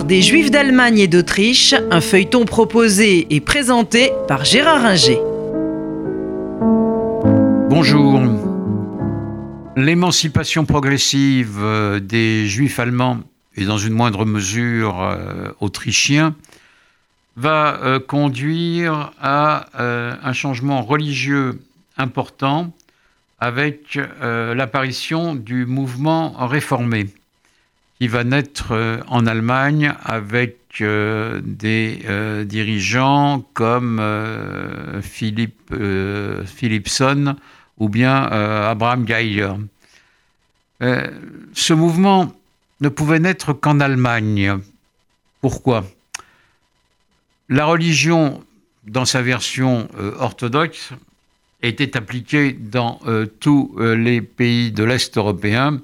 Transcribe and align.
Des 0.00 0.22
Juifs 0.22 0.50
d'Allemagne 0.50 0.98
et 1.00 1.06
d'Autriche, 1.06 1.74
un 1.90 2.00
feuilleton 2.00 2.46
proposé 2.46 3.26
et 3.28 3.40
présenté 3.40 4.10
par 4.26 4.42
Gérard 4.42 4.86
Inger. 4.86 5.18
Bonjour. 7.68 8.22
L'émancipation 9.76 10.64
progressive 10.64 11.58
euh, 11.60 12.00
des 12.00 12.46
Juifs 12.46 12.78
allemands 12.78 13.20
et 13.54 13.66
dans 13.66 13.76
une 13.76 13.92
moindre 13.92 14.24
mesure 14.24 15.02
euh, 15.02 15.50
autrichiens 15.60 16.34
va 17.36 17.78
euh, 17.82 18.00
conduire 18.00 19.12
à 19.20 19.66
un 19.74 20.32
changement 20.32 20.80
religieux 20.80 21.60
important 21.98 22.72
avec 23.40 23.98
l'apparition 24.22 25.34
du 25.34 25.66
mouvement 25.66 26.32
réformé 26.46 27.08
qui 28.02 28.08
va 28.08 28.24
naître 28.24 28.72
euh, 28.72 28.98
en 29.06 29.28
Allemagne 29.28 29.94
avec 30.02 30.58
euh, 30.80 31.40
des 31.44 32.00
euh, 32.06 32.42
dirigeants 32.42 33.46
comme 33.54 34.02
Philippe 35.02 35.72
Philipson 36.44 37.36
ou 37.78 37.88
bien 37.88 38.16
Abraham 38.24 39.04
Geiger. 39.04 39.52
ce 40.80 41.72
mouvement 41.72 42.32
ne 42.80 42.88
pouvait 42.88 43.20
naître 43.20 43.52
qu'en 43.52 43.78
Allemagne. 43.78 44.58
Pourquoi? 45.40 45.84
La 47.48 47.66
religion, 47.66 48.42
dans 48.84 49.04
sa 49.04 49.22
version 49.22 49.88
orthodoxe, 50.18 50.90
était 51.62 51.96
appliquée 51.96 52.52
dans 52.52 52.98
tous 53.38 53.76
les 53.78 54.20
pays 54.22 54.72
de 54.72 54.82
l'Est 54.82 55.16
européen 55.16 55.80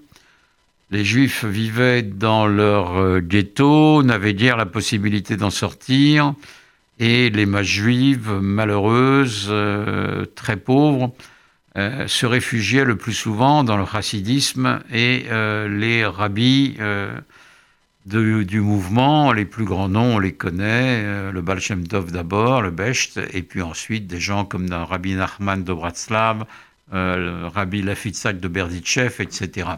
les 0.90 1.04
Juifs 1.04 1.44
vivaient 1.44 2.02
dans 2.02 2.46
leur 2.46 2.96
euh, 2.96 3.20
ghetto, 3.20 4.02
n'avaient 4.02 4.34
guère 4.34 4.56
la 4.56 4.66
possibilité 4.66 5.36
d'en 5.36 5.50
sortir, 5.50 6.34
et 6.98 7.30
les 7.30 7.46
masses 7.46 7.66
juives 7.66 8.30
malheureuses, 8.40 9.48
euh, 9.50 10.24
très 10.34 10.56
pauvres, 10.56 11.12
euh, 11.76 12.08
se 12.08 12.26
réfugiaient 12.26 12.84
le 12.84 12.96
plus 12.96 13.12
souvent 13.12 13.64
dans 13.64 13.76
le 13.76 13.84
chassidisme 13.84 14.80
et 14.92 15.26
les 15.68 16.06
rabbis 16.06 16.78
du 18.06 18.60
mouvement, 18.60 19.32
les 19.32 19.44
plus 19.44 19.64
grands 19.64 19.88
noms, 19.88 20.16
on 20.16 20.18
les 20.18 20.32
connaît, 20.32 21.30
le 21.30 21.42
Baal 21.42 21.60
d'abord, 22.10 22.62
le 22.62 22.70
Becht, 22.70 23.20
et 23.32 23.42
puis 23.42 23.60
ensuite 23.60 24.06
des 24.06 24.20
gens 24.20 24.44
comme 24.44 24.72
Rabbi 24.72 25.14
Nachman 25.14 25.62
de 25.62 25.72
Bratslav, 25.72 26.46
Rabbi 26.90 27.82
Lafitzak 27.82 28.40
de 28.40 28.48
Berditchev, 28.48 29.20
etc. 29.20 29.68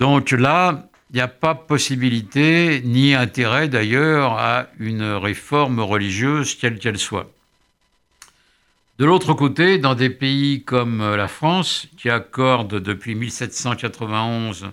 Donc 0.00 0.30
là, 0.30 0.88
il 1.10 1.16
n'y 1.16 1.20
a 1.20 1.28
pas 1.28 1.54
possibilité, 1.54 2.80
ni 2.84 3.14
intérêt 3.14 3.68
d'ailleurs, 3.68 4.32
à 4.38 4.68
une 4.78 5.02
réforme 5.02 5.78
religieuse, 5.80 6.54
quelle 6.54 6.78
qu'elle 6.78 6.98
soit. 6.98 7.30
De 8.98 9.04
l'autre 9.04 9.34
côté, 9.34 9.76
dans 9.76 9.94
des 9.94 10.08
pays 10.08 10.62
comme 10.62 11.00
la 11.14 11.28
France, 11.28 11.86
qui 11.98 12.08
accorde 12.08 12.80
depuis 12.80 13.14
1791 13.14 14.70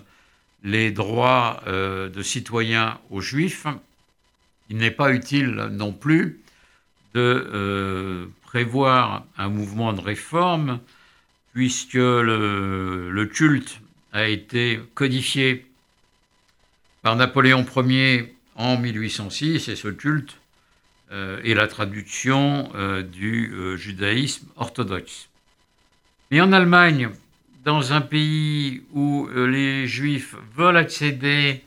les 0.64 0.90
droits 0.92 1.60
euh, 1.66 2.08
de 2.08 2.22
citoyens 2.22 2.98
aux 3.10 3.20
juifs, 3.20 3.66
il 4.70 4.78
n'est 4.78 4.90
pas 4.90 5.12
utile 5.12 5.68
non 5.72 5.92
plus 5.92 6.40
de 7.14 7.20
euh, 7.52 8.26
prévoir 8.42 9.24
un 9.36 9.48
mouvement 9.50 9.92
de 9.92 10.00
réforme, 10.00 10.80
puisque 11.52 11.94
le 11.94 13.24
culte 13.26 13.80
a 14.12 14.28
été 14.28 14.80
codifié 14.94 15.66
par 17.02 17.16
Napoléon 17.16 17.64
Ier 17.76 18.34
en 18.54 18.76
1806 18.76 19.68
et 19.68 19.76
ce 19.76 19.88
culte 19.88 20.36
euh, 21.12 21.40
est 21.42 21.54
la 21.54 21.68
traduction 21.68 22.70
euh, 22.74 23.02
du 23.02 23.54
euh, 23.54 23.76
judaïsme 23.76 24.46
orthodoxe. 24.56 25.28
Mais 26.30 26.40
en 26.40 26.52
Allemagne, 26.52 27.08
dans 27.64 27.92
un 27.92 28.00
pays 28.00 28.82
où 28.92 29.28
les 29.34 29.86
juifs 29.86 30.34
veulent 30.54 30.76
accéder 30.76 31.62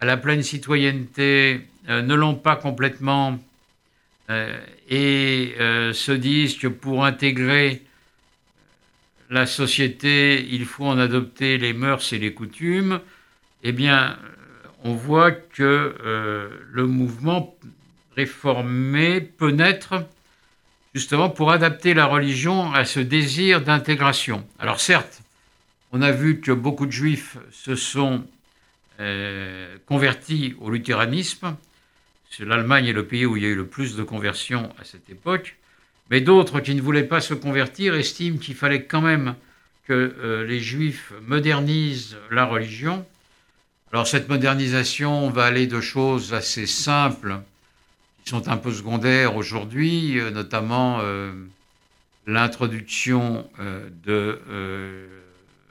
à 0.00 0.04
la 0.04 0.16
pleine 0.16 0.42
citoyenneté, 0.42 1.66
ne 1.88 2.14
l'ont 2.14 2.34
pas 2.34 2.56
complètement 2.56 3.38
et 4.88 5.54
se 5.58 6.12
disent 6.12 6.56
que 6.58 6.68
pour 6.68 7.04
intégrer 7.04 7.82
la 9.32 9.46
société, 9.46 10.46
il 10.50 10.66
faut 10.66 10.84
en 10.84 10.98
adopter 10.98 11.56
les 11.56 11.72
mœurs 11.72 12.12
et 12.12 12.18
les 12.18 12.34
coutumes, 12.34 13.00
eh 13.62 13.72
bien, 13.72 14.18
on 14.84 14.92
voit 14.92 15.32
que 15.32 15.96
euh, 16.04 16.50
le 16.70 16.86
mouvement 16.86 17.56
réformé 18.14 19.22
peut 19.22 19.50
naître 19.50 20.06
justement 20.94 21.30
pour 21.30 21.50
adapter 21.50 21.94
la 21.94 22.04
religion 22.04 22.74
à 22.74 22.84
ce 22.84 23.00
désir 23.00 23.62
d'intégration. 23.62 24.46
Alors 24.58 24.80
certes, 24.80 25.22
on 25.92 26.02
a 26.02 26.12
vu 26.12 26.40
que 26.40 26.52
beaucoup 26.52 26.84
de 26.84 26.92
juifs 26.92 27.38
se 27.52 27.74
sont 27.74 28.26
euh, 29.00 29.78
convertis 29.86 30.54
au 30.60 30.68
luthéranisme. 30.68 31.56
L'Allemagne 32.38 32.86
est 32.86 32.92
le 32.92 33.06
pays 33.06 33.24
où 33.24 33.38
il 33.38 33.44
y 33.44 33.46
a 33.46 33.50
eu 33.50 33.54
le 33.54 33.66
plus 33.66 33.96
de 33.96 34.02
conversions 34.02 34.74
à 34.78 34.84
cette 34.84 35.08
époque. 35.08 35.56
Mais 36.12 36.20
d'autres 36.20 36.60
qui 36.60 36.74
ne 36.74 36.82
voulaient 36.82 37.04
pas 37.04 37.22
se 37.22 37.32
convertir 37.32 37.94
estiment 37.94 38.36
qu'il 38.36 38.54
fallait 38.54 38.84
quand 38.84 39.00
même 39.00 39.34
que 39.86 40.14
euh, 40.18 40.44
les 40.44 40.60
juifs 40.60 41.10
modernisent 41.26 42.18
la 42.30 42.44
religion. 42.44 43.06
Alors 43.94 44.06
cette 44.06 44.28
modernisation 44.28 45.30
va 45.30 45.46
aller 45.46 45.66
de 45.66 45.80
choses 45.80 46.34
assez 46.34 46.66
simples, 46.66 47.40
qui 48.24 48.30
sont 48.30 48.46
un 48.48 48.58
peu 48.58 48.74
secondaires 48.74 49.36
aujourd'hui, 49.36 50.20
euh, 50.20 50.30
notamment 50.30 50.98
euh, 51.00 51.32
l'introduction 52.26 53.48
de 54.04 54.38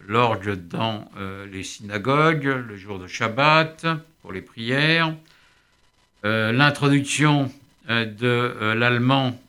l'orgue 0.07 0.55
dans 0.67 1.09
les 1.49 1.63
synagogues 1.63 2.65
le 2.67 2.75
jour 2.75 2.99
de 2.99 3.07
Shabbat 3.07 3.85
pour 4.21 4.33
les 4.33 4.41
prières, 4.41 5.15
l'introduction 6.23 7.49
de 7.87 8.73
l'allemand 8.73 9.39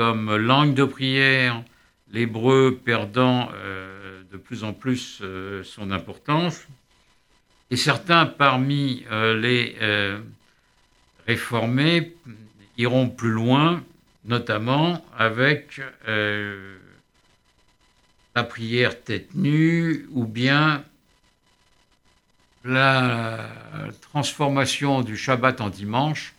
comme 0.00 0.34
langue 0.34 0.72
de 0.72 0.84
prière, 0.84 1.62
l'hébreu 2.10 2.80
perdant 2.82 3.50
euh, 3.52 4.22
de 4.32 4.38
plus 4.38 4.64
en 4.64 4.72
plus 4.72 5.18
euh, 5.20 5.62
son 5.62 5.90
importance. 5.90 6.66
Et 7.70 7.76
certains 7.76 8.24
parmi 8.24 9.04
euh, 9.12 9.38
les 9.38 9.76
réformés 11.26 12.16
iront 12.78 13.10
plus 13.10 13.28
loin, 13.28 13.84
notamment 14.24 15.04
avec 15.18 15.82
la 18.34 18.42
prière 18.42 19.02
tête 19.02 19.34
nue 19.34 20.08
ou 20.12 20.24
bien 20.24 20.82
la 22.64 23.50
transformation 24.00 25.02
du 25.02 25.18
Shabbat 25.18 25.60
en 25.60 25.68
dimanche, 25.68 26.32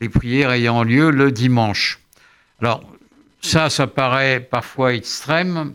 les 0.00 0.08
prières 0.08 0.52
ayant 0.52 0.84
lieu 0.84 1.10
le 1.10 1.30
dimanche. 1.30 2.00
Alors, 2.60 2.82
ça, 3.40 3.70
ça 3.70 3.86
paraît 3.86 4.40
parfois 4.40 4.94
extrême, 4.94 5.74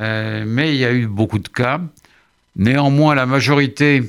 euh, 0.00 0.44
mais 0.46 0.74
il 0.74 0.80
y 0.80 0.84
a 0.84 0.92
eu 0.92 1.06
beaucoup 1.06 1.38
de 1.38 1.48
cas. 1.48 1.80
Néanmoins, 2.56 3.14
la 3.14 3.26
majorité 3.26 4.02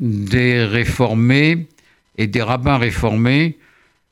des 0.00 0.64
réformés 0.64 1.66
et 2.18 2.26
des 2.26 2.42
rabbins 2.42 2.76
réformés 2.76 3.56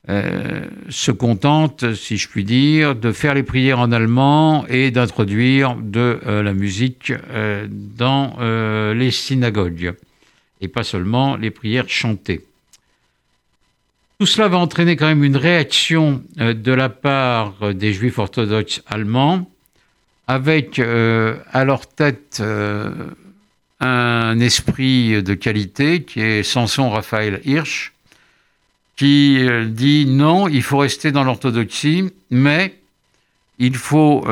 euh, 0.09 0.65
se 0.89 1.11
contentent, 1.11 1.93
si 1.95 2.17
je 2.17 2.29
puis 2.29 2.45
dire, 2.45 2.95
de 2.95 3.13
faire 3.13 3.35
les 3.35 3.43
prières 3.43 3.81
en 3.81 3.93
allemand 3.93 4.65
et 4.69 4.91
d'introduire 4.91 5.77
de 5.77 6.21
euh, 6.27 6.43
la 6.43 6.55
musique 6.55 7.13
dans 7.69 8.37
les 8.95 9.11
synagogues, 9.11 9.95
et 10.63 10.69
pas 10.69 10.83
seulement 10.83 11.37
les 11.37 11.51
prières 11.51 11.91
chantées. 11.91 12.43
Tout 14.19 14.25
cela 14.25 14.49
va 14.49 14.57
entraîner 14.57 14.97
quand 14.97 15.07
même 15.07 15.25
une 15.25 15.37
réaction 15.37 16.23
euh, 16.41 16.55
de 16.55 16.73
la 16.73 16.89
part 16.89 17.75
des 17.75 17.93
juifs 17.93 18.19
orthodoxes 18.19 18.83
allemands, 18.87 19.51
avec 20.27 20.79
euh, 20.79 21.37
à 21.53 21.67
leur 21.67 21.87
tête 21.87 22.39
euh, 22.41 22.91
un 23.81 24.41
esprit 24.41 25.23
de 25.23 25.35
qualité 25.35 26.03
qui 26.03 26.23
est 26.23 26.43
Samson 26.43 26.89
Raphaël 26.89 27.43
Hirsch, 27.45 27.93
qui 28.97 29.47
dit 29.67 30.07
non, 30.07 30.49
il 30.49 30.63
faut 30.63 30.79
rester 30.79 31.13
dans 31.13 31.23
l'orthodoxie, 31.23 32.11
mais 32.31 32.75
il 33.59 33.77
faut 33.77 34.27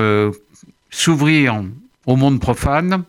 s'ouvrir 0.88 1.62
au 2.06 2.16
monde 2.16 2.40
profane. 2.40 3.04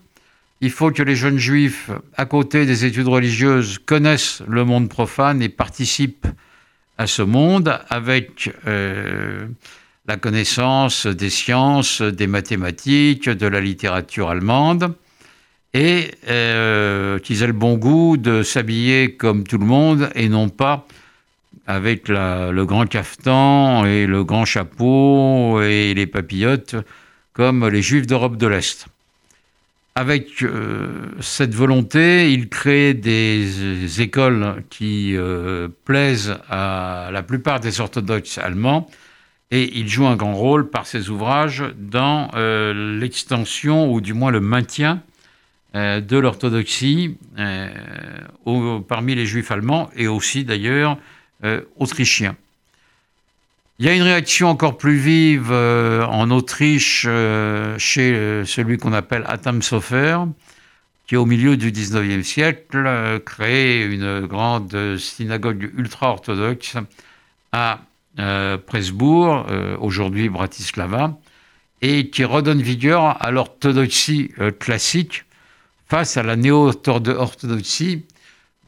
Il 0.60 0.70
faut 0.70 0.90
que 0.90 1.02
les 1.02 1.16
jeunes 1.16 1.38
juifs, 1.38 1.90
à 2.18 2.26
côté 2.26 2.66
des 2.66 2.84
études 2.84 3.08
religieuses, 3.08 3.78
connaissent 3.78 4.42
le 4.46 4.66
monde 4.66 4.90
profane 4.90 5.40
et 5.40 5.48
participent 5.48 6.26
à 6.98 7.06
ce 7.06 7.22
monde 7.22 7.78
avec 7.88 8.54
euh, 8.66 9.46
la 10.06 10.16
connaissance 10.16 11.06
des 11.06 11.30
sciences, 11.30 12.02
des 12.02 12.26
mathématiques, 12.26 13.28
de 13.28 13.46
la 13.46 13.60
littérature 13.60 14.30
allemande. 14.30 14.94
et 15.74 16.10
euh, 16.28 17.18
qu'ils 17.18 17.42
aient 17.42 17.48
le 17.48 17.52
bon 17.52 17.76
goût 17.76 18.16
de 18.16 18.42
s'habiller 18.42 19.16
comme 19.16 19.44
tout 19.44 19.58
le 19.58 19.66
monde 19.66 20.10
et 20.14 20.28
non 20.28 20.48
pas 20.48 20.86
avec 21.66 22.08
le 22.08 22.64
grand 22.64 22.86
cafetan 22.86 23.84
et 23.84 24.06
le 24.06 24.24
grand 24.24 24.44
chapeau 24.44 25.60
et 25.60 25.92
les 25.94 26.06
papillotes 26.06 26.76
comme 27.32 27.68
les 27.68 27.82
juifs 27.82 28.06
d'Europe 28.06 28.36
de 28.36 28.46
l'Est. 28.46 28.86
Avec 29.98 30.42
euh, 30.42 30.88
cette 31.20 31.54
volonté, 31.54 32.30
il 32.30 32.50
crée 32.50 32.92
des 32.92 34.02
écoles 34.02 34.62
qui 34.68 35.16
euh, 35.16 35.68
plaisent 35.86 36.36
à 36.50 37.08
la 37.10 37.22
plupart 37.22 37.60
des 37.60 37.80
orthodoxes 37.80 38.36
allemands 38.36 38.90
et 39.50 39.78
il 39.78 39.88
joue 39.88 40.06
un 40.06 40.16
grand 40.16 40.34
rôle 40.34 40.68
par 40.68 40.86
ses 40.86 41.08
ouvrages 41.08 41.64
dans 41.78 42.28
euh, 42.34 42.98
l'extension 43.00 43.90
ou 43.90 44.02
du 44.02 44.12
moins 44.12 44.30
le 44.30 44.40
maintien 44.40 45.00
de 45.74 46.16
l'orthodoxie 46.16 47.16
parmi 48.88 49.14
les 49.14 49.26
juifs 49.26 49.50
allemands 49.50 49.90
et 49.94 50.08
aussi 50.08 50.42
d'ailleurs 50.44 50.96
autrichiens. 51.76 52.34
Il 53.78 53.84
y 53.84 53.90
a 53.90 53.94
une 53.94 54.02
réaction 54.02 54.48
encore 54.48 54.78
plus 54.78 54.96
vive 54.96 55.50
euh, 55.52 56.06
en 56.06 56.30
Autriche 56.30 57.04
euh, 57.06 57.76
chez 57.78 58.14
euh, 58.14 58.46
celui 58.46 58.78
qu'on 58.78 58.94
appelle 58.94 59.22
Atam 59.26 59.60
Sofer, 59.60 60.16
qui 61.06 61.14
au 61.14 61.26
milieu 61.26 61.58
du 61.58 61.72
19e 61.72 62.22
siècle 62.22 63.20
crée 63.26 63.84
une 63.84 64.24
grande 64.26 64.96
synagogue 64.96 65.70
ultra-orthodoxe 65.76 66.76
à 67.52 67.80
Presbourg, 68.66 69.46
aujourd'hui 69.78 70.28
Bratislava, 70.30 71.16
et 71.80 72.10
qui 72.10 72.24
redonne 72.24 72.60
vigueur 72.60 73.22
à 73.22 73.30
l'orthodoxie 73.30 74.32
classique 74.58 75.26
face 75.86 76.16
à 76.16 76.24
la 76.24 76.34
néo-orthodoxie 76.34 78.04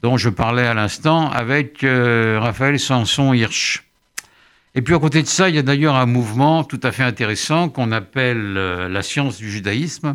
dont 0.05 0.17
je 0.17 0.29
parlais 0.29 0.67
à 0.67 0.75
l'instant 0.75 1.29
avec 1.29 1.79
Raphaël 1.83 2.79
Sanson-Hirsch. 2.79 3.88
Et 4.79 4.81
puis 4.81 4.95
à 4.95 5.01
côté 5.01 5.23
de 5.23 5.27
ça, 5.27 5.49
il 5.49 5.57
y 5.57 5.59
a 5.59 5.63
d'ailleurs 5.63 5.97
un 5.97 6.07
mouvement 6.07 6.63
tout 6.63 6.79
à 6.85 6.93
fait 6.93 7.03
intéressant 7.03 7.69
qu'on 7.69 7.91
appelle 7.91 8.55
euh, 8.57 8.89
la 8.89 9.03
science 9.03 9.37
du 9.37 9.51
judaïsme, 9.51 10.15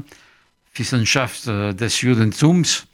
Wissenschaft 0.80 1.50
des 1.50 1.89
Judentums, 1.89 2.86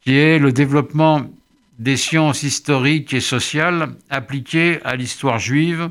qui 0.00 0.16
est 0.16 0.38
le 0.38 0.50
développement 0.50 1.30
des 1.78 1.98
sciences 1.98 2.42
historiques 2.42 3.12
et 3.12 3.20
sociales 3.20 3.90
appliquées 4.08 4.80
à 4.82 4.96
l'histoire 4.96 5.38
juive 5.38 5.90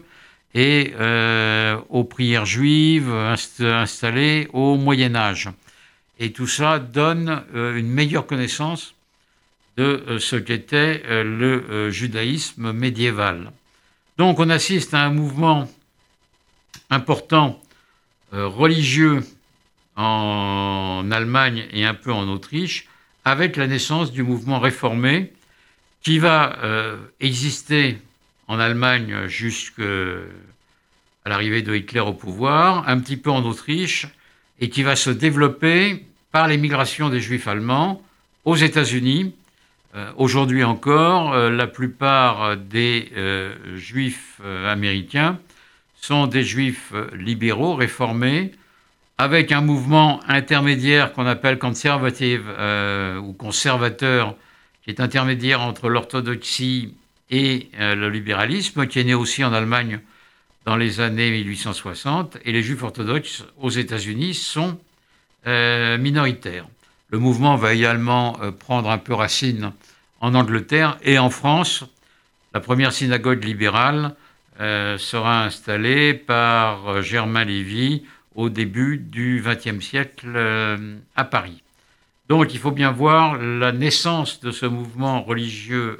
et 0.56 0.96
euh, 1.00 1.78
aux 1.90 2.06
prières 2.06 2.48
juives 2.48 3.14
installées 3.60 4.48
au 4.52 4.78
Moyen 4.78 5.16
Âge. 5.16 5.50
Et 6.18 6.31
tout 6.31 6.48
ça 6.48 6.80
donne 6.80 7.44
euh, 7.54 7.78
une 7.78 7.92
meilleure 7.92 8.26
connaissance 8.26 8.96
de 9.78 10.18
ce 10.20 10.38
qu'était 10.38 11.04
le 11.08 11.92
judaïsme 11.92 12.72
médiéval. 12.72 13.52
Donc 14.19 14.38
on 14.42 14.50
assiste 14.50 14.94
à 14.94 15.06
un 15.06 15.12
mouvement 15.12 15.69
important 16.89 17.62
euh, 18.33 18.48
religieux 18.48 19.24
en 19.95 21.10
Allemagne 21.10 21.66
et 21.71 21.86
un 21.86 21.94
peu 21.94 22.12
en 22.12 22.27
Autriche, 22.27 22.89
avec 23.24 23.56
la 23.56 23.66
naissance 23.66 24.12
du 24.12 24.24
mouvement 24.24 24.60
réformé 24.60 25.31
qui 26.01 26.19
va 26.19 26.60
euh, 26.63 26.98
exister 27.21 27.98
en 28.50 28.60
Allemagne 28.60 29.27
jusqu'à 29.27 29.83
l'arrivée 31.25 31.62
de 31.62 31.74
Hitler 31.74 32.01
au 32.01 32.13
pouvoir, 32.13 32.89
un 32.89 33.00
petit 33.00 33.16
peu 33.16 33.31
en 33.31 33.45
Autriche, 33.45 34.06
et 34.60 34.69
qui 34.69 34.83
va 34.83 34.98
se 34.98 35.12
développer 35.12 36.06
par 36.33 36.50
l'émigration 36.50 37.10
des 37.10 37.21
juifs 37.21 37.48
allemands 37.48 38.01
aux 38.44 38.57
États-Unis 38.57 39.33
euh, 39.33 39.39
aujourd'hui 40.18 40.64
encore, 40.64 41.34
euh, 41.34 41.50
la 41.50 41.68
plupart 41.68 42.58
des 42.58 43.12
euh, 43.18 43.56
juifs 43.78 44.40
américains 44.68 45.40
sont 45.96 46.28
des 46.28 46.44
juifs 46.44 46.94
libéraux, 47.14 47.76
réformés, 47.76 48.52
avec 49.18 49.52
un 49.52 49.62
mouvement 49.62 50.22
intermédiaire 50.28 51.12
qu'on 51.12 51.26
appelle 51.26 51.60
conservative 51.60 52.46
ou 53.22 53.34
conservateur, 53.34 54.36
qui 54.82 54.92
est 54.92 55.02
intermédiaire 55.02 55.60
entre 55.60 55.90
l'orthodoxie 55.90 56.94
et 57.30 57.68
le 57.78 58.08
libéralisme, 58.08 58.88
qui 58.88 59.00
est 59.00 59.04
né 59.04 59.14
aussi 59.14 59.44
en 59.44 59.52
Allemagne 59.52 60.00
dans 60.64 60.78
les 60.78 61.02
années 61.02 61.32
1860, 61.32 62.38
et 62.46 62.54
les 62.54 62.64
juifs 62.64 62.82
orthodoxes 62.82 63.44
aux 63.58 63.70
États-Unis 63.70 64.36
sont 64.36 64.80
minoritaires. 65.46 66.68
Le 67.12 67.18
mouvement 67.18 67.56
va 67.56 67.74
également 67.74 68.38
euh, 68.42 68.52
prendre 68.52 68.90
un 68.90 69.00
peu 69.00 69.14
racine 69.14 69.72
en 70.22 70.36
Angleterre 70.36 70.98
et 71.02 71.18
en 71.18 71.30
France. 71.30 71.84
La 72.54 72.60
première 72.60 72.94
synagogue 72.94 73.44
libérale 73.44 74.16
euh, 74.60 74.98
sera 74.98 75.44
installée 75.44 76.14
par 76.14 76.88
euh, 76.88 77.02
Germain 77.02 77.46
Lévy 77.46 78.04
au 78.36 78.50
début 78.50 78.98
du 78.98 79.44
XXe 79.44 79.84
siècle 79.84 80.38
à 81.16 81.24
Paris. 81.26 81.62
Donc 82.30 82.54
il 82.54 82.60
faut 82.60 82.72
bien 82.72 82.92
voir 82.92 83.38
la 83.38 83.72
naissance 83.72 84.40
de 84.40 84.52
ce 84.52 84.66
mouvement 84.66 85.24
religieux 85.24 86.00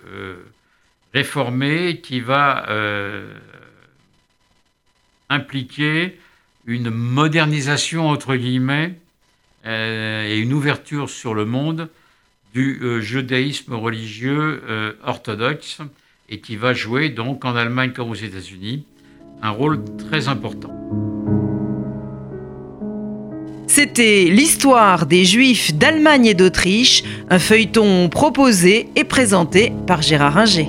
réformé 1.14 2.00
qui 2.02 2.22
va 2.22 2.66
impliquer 5.28 6.18
une 6.66 6.92
modernisation, 6.92 8.08
entre 8.08 8.36
guillemets, 8.36 8.96
et 9.66 10.40
une 10.40 10.54
ouverture 10.54 11.10
sur 11.10 11.34
le 11.34 11.46
monde 11.46 11.90
du 12.54 12.80
euh, 12.82 13.02
judaïsme 13.02 13.74
religieux 13.74 14.64
euh, 14.68 14.94
orthodoxe 15.04 15.80
et 16.30 16.40
qui 16.40 16.56
va 16.56 16.74
jouer 16.74 17.10
donc 17.10 17.46
en 17.46 17.56
Allemagne 17.56 17.92
comme 17.92 18.10
aux 18.10 18.16
États-Unis 18.16 18.86
un 19.42 19.52
rôle 19.52 19.84
très 20.10 20.28
important. 20.28 20.76
C'était 23.68 24.26
l'histoire 24.26 25.06
des 25.06 25.26
Juifs 25.26 25.74
d'Allemagne 25.76 26.26
et 26.26 26.34
d'Autriche, 26.34 27.04
un 27.30 27.40
feuilleton 27.40 28.10
proposé 28.10 28.90
et 28.96 29.04
présenté 29.04 29.72
par 29.88 30.02
Gérard 30.02 30.38
Inger. 30.38 30.68